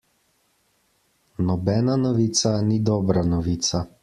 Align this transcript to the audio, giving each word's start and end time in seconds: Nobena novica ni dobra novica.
Nobena 1.49 1.99
novica 2.07 2.57
ni 2.71 2.81
dobra 2.91 3.21
novica. 3.33 3.89